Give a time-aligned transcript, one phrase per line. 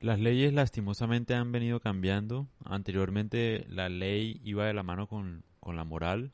[0.00, 2.46] Las leyes lastimosamente han venido cambiando.
[2.64, 6.32] Anteriormente la ley iba de la mano con, con la moral,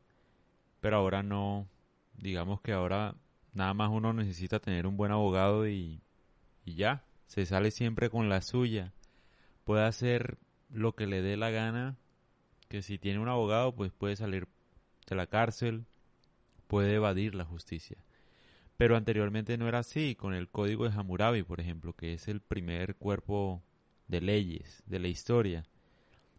[0.81, 1.67] pero ahora no.
[2.19, 3.15] Digamos que ahora
[3.55, 6.03] nada más uno necesita tener un buen abogado y,
[6.65, 8.93] y ya, se sale siempre con la suya.
[9.65, 10.39] Puede hacer
[10.71, 11.97] lo que le dé la gana,
[12.69, 14.47] que si tiene un abogado pues puede salir
[15.07, 15.87] de la cárcel,
[16.67, 17.97] puede evadir la justicia.
[18.77, 22.41] Pero anteriormente no era así, con el Código de Hammurabi, por ejemplo, que es el
[22.41, 23.63] primer cuerpo
[24.09, 25.65] de leyes de la historia,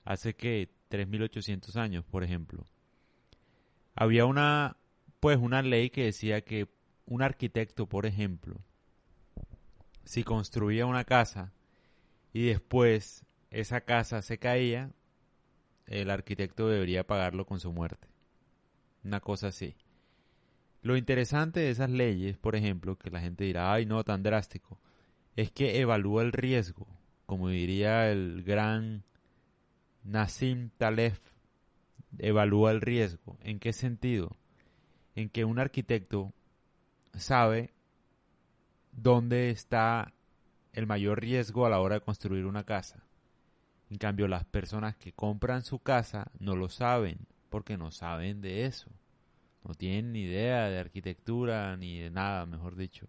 [0.04, 2.66] hace que 3800 años, por ejemplo.
[3.96, 4.78] Había una
[5.20, 6.68] pues una ley que decía que
[7.08, 8.62] un arquitecto, por ejemplo,
[10.04, 11.52] si construía una casa
[12.32, 14.92] y después esa casa se caía,
[15.88, 18.08] el arquitecto debería pagarlo con su muerte.
[19.04, 19.76] Una cosa así.
[20.86, 24.80] Lo interesante de esas leyes, por ejemplo, que la gente dirá, ay no, tan drástico,
[25.36, 26.86] es que evalúa el riesgo,
[27.26, 29.04] como diría el gran
[30.04, 31.18] Nassim Taleb,
[32.20, 33.36] evalúa el riesgo.
[33.42, 34.38] ¿En qué sentido?
[35.16, 36.32] En que un arquitecto
[37.16, 37.74] sabe
[38.92, 40.14] dónde está
[40.72, 43.04] el mayor riesgo a la hora de construir una casa.
[43.90, 47.18] En cambio, las personas que compran su casa no lo saben
[47.50, 48.92] porque no saben de eso.
[49.66, 53.08] No tienen ni idea de arquitectura ni de nada, mejor dicho.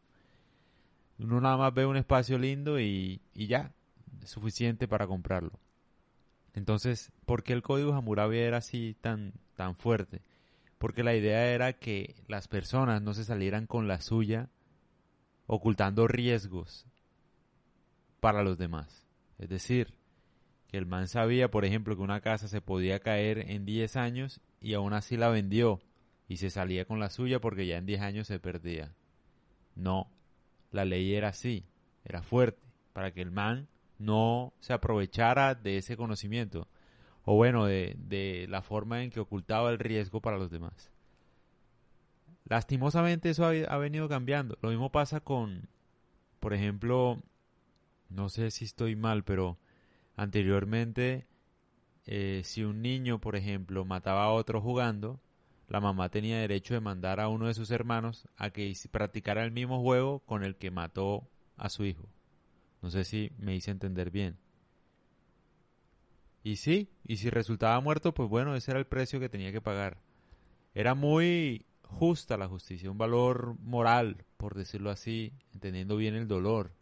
[1.18, 3.72] Uno nada más ve un espacio lindo y, y ya,
[4.24, 5.58] suficiente para comprarlo.
[6.54, 10.22] Entonces, ¿por qué el código Hammurabi era así tan, tan fuerte?
[10.78, 14.48] Porque la idea era que las personas no se salieran con la suya
[15.46, 16.86] ocultando riesgos
[18.20, 19.06] para los demás.
[19.38, 19.92] Es decir,
[20.68, 24.40] que el man sabía, por ejemplo, que una casa se podía caer en 10 años
[24.60, 25.80] y aún así la vendió
[26.28, 28.94] y se salía con la suya porque ya en 10 años se perdía.
[29.74, 30.10] No,
[30.72, 31.64] la ley era así,
[32.04, 33.68] era fuerte, para que el man
[33.98, 36.68] no se aprovechara de ese conocimiento,
[37.24, 40.90] o bueno, de, de la forma en que ocultaba el riesgo para los demás.
[42.44, 44.56] Lastimosamente eso ha, ha venido cambiando.
[44.62, 45.68] Lo mismo pasa con,
[46.38, 47.20] por ejemplo,
[48.08, 49.58] no sé si estoy mal, pero
[50.16, 51.26] anteriormente,
[52.06, 55.20] eh, si un niño, por ejemplo, mataba a otro jugando,
[55.68, 59.50] la mamá tenía derecho de mandar a uno de sus hermanos a que practicara el
[59.50, 62.08] mismo juego con el que mató a su hijo.
[62.82, 64.38] No sé si me hice entender bien.
[66.44, 69.60] Y sí, y si resultaba muerto, pues bueno, ese era el precio que tenía que
[69.60, 69.98] pagar.
[70.74, 76.72] Era muy justa la justicia, un valor moral, por decirlo así, entendiendo bien el dolor.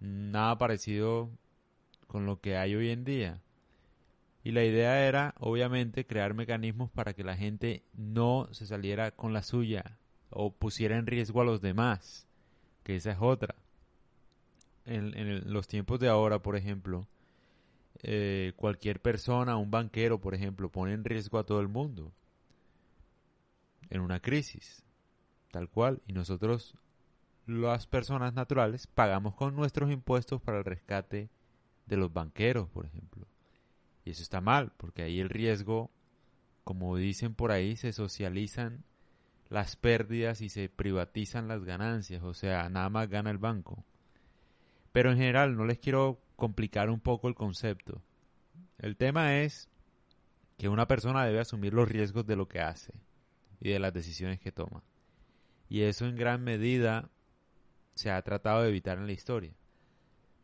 [0.00, 1.30] Nada parecido
[2.06, 3.42] con lo que hay hoy en día.
[4.44, 9.32] Y la idea era, obviamente, crear mecanismos para que la gente no se saliera con
[9.32, 9.98] la suya
[10.30, 12.26] o pusiera en riesgo a los demás,
[12.82, 13.54] que esa es otra.
[14.84, 17.06] En, los tiempos de ahora, por ejemplo,
[18.02, 22.12] eh, cualquier persona, un banquero, por ejemplo, pone en riesgo a todo el mundo
[23.90, 24.82] en una crisis,
[25.50, 26.74] tal cual, y nosotros,
[27.46, 31.28] las personas naturales, pagamos con nuestros impuestos para el rescate
[31.86, 33.26] de los banqueros, por ejemplo.
[34.04, 35.90] Y eso está mal, porque ahí el riesgo,
[36.64, 38.84] como dicen por ahí, se socializan
[39.48, 43.84] las pérdidas y se privatizan las ganancias, o sea, nada más gana el banco.
[44.92, 48.02] Pero en general no les quiero complicar un poco el concepto.
[48.78, 49.68] El tema es
[50.58, 52.94] que una persona debe asumir los riesgos de lo que hace
[53.60, 54.82] y de las decisiones que toma.
[55.68, 57.10] Y eso en gran medida
[57.94, 59.54] se ha tratado de evitar en la historia.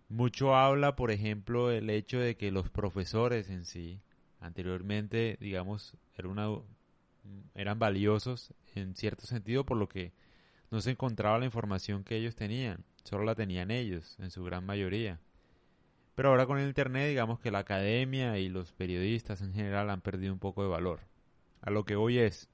[0.09, 4.01] Mucho habla, por ejemplo, el hecho de que los profesores en sí,
[4.41, 6.49] anteriormente, digamos, era una,
[7.55, 10.13] eran valiosos en cierto sentido por lo que
[10.71, 14.65] no se encontraba la información que ellos tenían, solo la tenían ellos, en su gran
[14.65, 15.21] mayoría.
[16.15, 20.01] Pero ahora con el Internet, digamos que la academia y los periodistas en general han
[20.01, 21.01] perdido un poco de valor.
[21.61, 22.49] A lo que hoy es,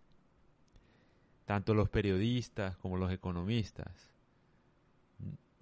[1.45, 4.11] tanto los periodistas como los economistas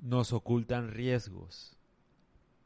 [0.03, 1.77] nos ocultan riesgos,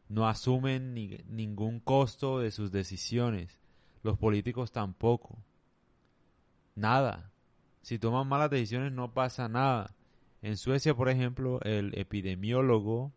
[0.08, 3.58] no asumen ningún costo de sus decisiones,
[4.02, 5.38] los políticos tampoco.
[6.74, 7.32] Nada.
[7.82, 9.94] Si toman malas decisiones no pasa nada.
[10.42, 13.12] En Suecia, por ejemplo, el epidemiólogo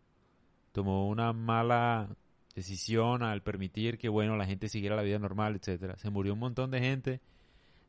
[0.72, 2.16] tomó una mala
[2.54, 5.96] decisión al permitir que bueno la gente siguiera la vida normal, etcétera.
[5.96, 7.20] Se murió un montón de gente.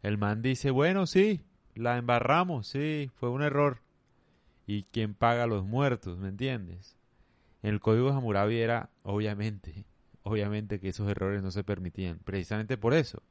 [0.03, 1.42] El man dice, bueno, sí,
[1.75, 3.81] la embarramos, sí, fue un error.
[4.68, 6.18] ¿Y quién paga los muertos?
[6.18, 6.98] ¿Me entiendes?
[7.63, 9.86] En el código de Hammurabi era, obviamente,
[10.24, 12.19] obviamente que esos errores no se permitían.
[12.19, 13.22] Precisamente por eso.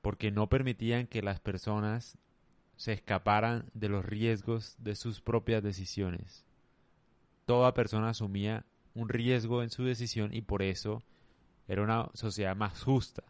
[0.00, 2.16] Porque no permitían que las personas
[2.76, 6.44] se escaparan de los riesgos de sus propias decisiones.
[7.44, 8.64] Toda persona asumía
[8.94, 11.02] un riesgo en su decisión y por eso
[11.66, 13.24] era una sociedad más justa,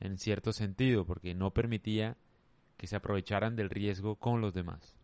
[0.00, 2.16] en cierto sentido, porque no permitía
[2.76, 4.96] que se aprovecharan del riesgo con los demás.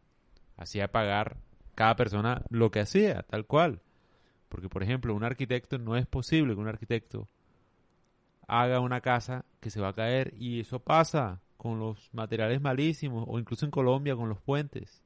[0.57, 1.37] Hacía pagar
[1.75, 3.81] cada persona lo que hacía, tal cual.
[4.49, 7.29] Porque, por ejemplo, un arquitecto no es posible que un arquitecto
[8.47, 13.25] haga una casa que se va a caer y eso pasa con los materiales malísimos
[13.29, 15.03] o incluso en Colombia con los puentes.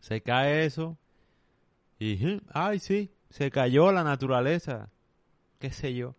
[0.00, 0.96] Se cae eso
[1.98, 4.90] y, ay, sí, se cayó la naturaleza.
[5.58, 6.16] ¿Qué sé yo?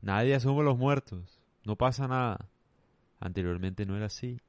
[0.00, 1.40] Nadie asume los muertos.
[1.64, 2.48] No pasa nada.
[3.20, 4.40] Anteriormente no era así.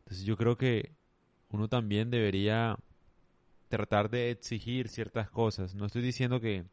[0.00, 0.92] Entonces yo creo que
[1.50, 2.76] uno también debería
[3.76, 5.74] tratar de exigir ciertas cosas.
[5.74, 6.66] No estoy diciendo que,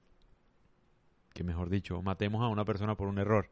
[1.34, 3.50] que mejor dicho, matemos a una persona por un error.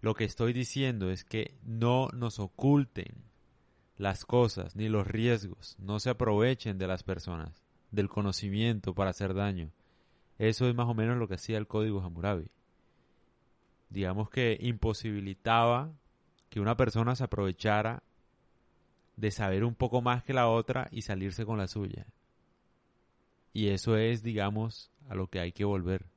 [0.00, 3.14] Lo que estoy diciendo es que no nos oculten
[3.96, 9.34] las cosas ni los riesgos, no se aprovechen de las personas, del conocimiento para hacer
[9.34, 9.70] daño.
[10.38, 12.50] Eso es más o menos lo que hacía el código Hammurabi.
[13.88, 15.92] Digamos que imposibilitaba
[16.50, 18.02] que una persona se aprovechara
[19.16, 22.06] de saber un poco más que la otra y salirse con la suya.
[23.54, 26.13] Y eso es, digamos, a lo que hay que volver.